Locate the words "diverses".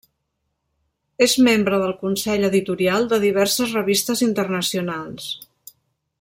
3.27-3.77